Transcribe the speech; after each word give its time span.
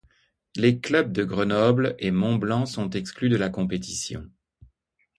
Les 0.55 0.79
clubs 0.81 1.11
de 1.11 1.23
Grenoble 1.23 1.95
et 1.99 2.09
Mont-Blanc 2.09 2.65
sont 2.65 2.89
exclus 2.89 3.29
de 3.29 3.35
la 3.35 3.49
compétition. 3.49 4.27